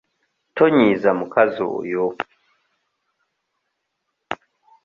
[0.55, 2.05] Tonyiiza mukazi oyo.